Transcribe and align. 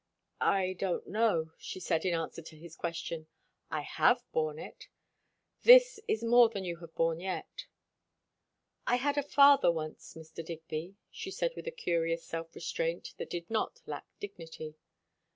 "I 0.39 0.73
don't 0.73 1.05
know," 1.05 1.51
she 1.59 1.79
said 1.79 2.05
in 2.05 2.15
answer 2.15 2.41
to 2.41 2.57
his 2.57 2.75
question. 2.75 3.27
"I 3.69 3.81
have 3.81 4.23
borne 4.31 4.57
it." 4.57 4.87
"This 5.61 5.99
is 6.07 6.23
more 6.23 6.49
than 6.49 6.63
you 6.65 6.77
have 6.77 6.95
borne 6.95 7.19
yet." 7.19 7.67
"I 8.87 8.95
had 8.95 9.15
a 9.15 9.21
father, 9.21 9.71
once, 9.71 10.15
Mr. 10.15 10.43
Digby," 10.43 10.95
she 11.11 11.29
said 11.29 11.53
with 11.55 11.67
a 11.67 11.71
curious 11.71 12.25
self 12.25 12.55
restraint 12.55 13.13
that 13.17 13.29
did 13.29 13.47
not 13.51 13.79
lack 13.85 14.07
dignity. 14.19 14.75